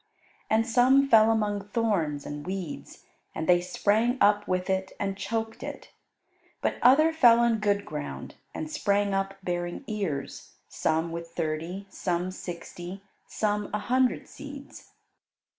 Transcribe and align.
And 0.49 0.65
some 0.67 1.07
fell 1.07 1.29
among 1.29 1.67
thorns 1.67 2.25
and 2.25 2.43
weeds, 2.43 3.05
and 3.35 3.47
they 3.47 3.61
sprang 3.61 4.17
up 4.19 4.47
with 4.47 4.67
it 4.67 4.93
and 4.99 5.15
choked 5.15 5.61
it. 5.61 5.91
But 6.59 6.79
other 6.81 7.13
fell 7.13 7.37
on 7.39 7.59
good 7.59 7.85
ground, 7.85 8.33
and 8.51 8.67
sprang 8.67 9.13
up 9.13 9.35
bearing 9.43 9.83
ears, 9.85 10.55
some 10.67 11.11
with 11.11 11.27
thirty, 11.35 11.85
some 11.87 12.31
sixty, 12.31 13.03
some 13.27 13.69
a 13.75 13.79
hundred 13.93 14.27
seeds. 14.27 14.89